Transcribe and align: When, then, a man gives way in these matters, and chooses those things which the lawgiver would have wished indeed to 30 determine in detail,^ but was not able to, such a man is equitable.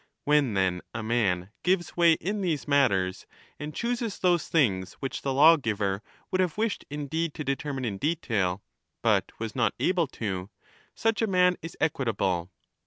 When, 0.23 0.55
then, 0.55 0.81
a 0.95 1.03
man 1.03 1.51
gives 1.61 1.95
way 1.95 2.13
in 2.13 2.41
these 2.41 2.67
matters, 2.67 3.27
and 3.59 3.71
chooses 3.71 4.17
those 4.17 4.47
things 4.47 4.93
which 4.93 5.21
the 5.21 5.31
lawgiver 5.31 6.01
would 6.31 6.41
have 6.41 6.57
wished 6.57 6.85
indeed 6.89 7.35
to 7.35 7.43
30 7.43 7.45
determine 7.51 7.85
in 7.85 7.97
detail,^ 7.99 8.61
but 9.03 9.31
was 9.37 9.55
not 9.55 9.75
able 9.79 10.07
to, 10.07 10.49
such 10.95 11.21
a 11.21 11.27
man 11.27 11.55
is 11.61 11.77
equitable. 11.79 12.49